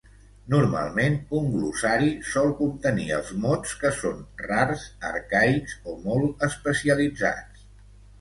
[0.51, 7.63] Normalment, un glossari sol contenir els mots que són rars, arcaics, o molt especialitzats.